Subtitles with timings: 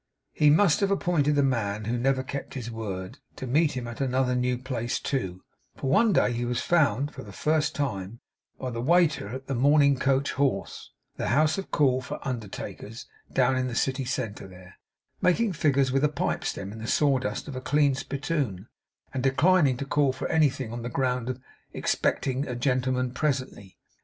[0.33, 4.01] He must have appointed the man who never kept his word, to meet him at
[4.01, 5.43] another new place too;
[5.75, 8.19] for one day he was found, for the first time,
[8.57, 13.55] by the waiter at the Mourning Coach Horse, the House of call for Undertakers, down
[13.55, 14.03] in the City
[14.39, 14.79] there,
[15.21, 18.69] making figures with a pipe stem in the sawdust of a clean spittoon;
[19.13, 21.39] and declining to call for anything, on the ground of
[21.75, 23.77] expecting a gentleman presently.